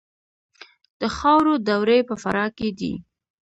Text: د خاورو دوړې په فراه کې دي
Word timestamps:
د 0.99 1.01
خاورو 1.17 1.53
دوړې 1.67 1.99
په 2.09 2.15
فراه 2.21 2.47
کې 2.57 2.69
دي 2.79 2.93